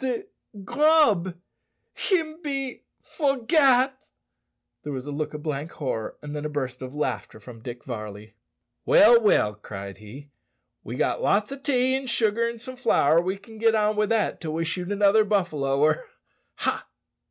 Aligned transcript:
"De 0.00 0.24
grub 0.66 1.34
him 1.94 2.42
be 2.42 2.84
forgat!" 3.00 3.98
There 4.82 4.92
was 4.92 5.06
a 5.06 5.10
look 5.10 5.32
of 5.32 5.42
blank 5.42 5.70
horror, 5.72 6.18
and 6.20 6.36
then 6.36 6.44
a 6.44 6.50
burst 6.50 6.82
of 6.82 6.94
laughter 6.94 7.40
from 7.40 7.62
Dick 7.62 7.84
Varley. 7.84 8.34
"Well, 8.84 9.18
well," 9.18 9.54
cried 9.54 9.96
he, 9.96 10.28
"we've 10.84 10.98
got 10.98 11.22
lots 11.22 11.50
o' 11.52 11.56
tea 11.58 11.96
an' 11.96 12.06
sugar, 12.06 12.46
an' 12.46 12.58
some 12.58 12.76
flour; 12.76 13.18
we 13.22 13.38
can 13.38 13.56
git 13.56 13.74
on 13.74 13.96
wi' 13.96 14.04
that 14.04 14.42
till 14.42 14.52
we 14.52 14.66
shoot 14.66 14.92
another 14.92 15.24
buffalo, 15.24 15.80
or 15.80 15.92
a 15.92 16.04
ha!" 16.56 16.86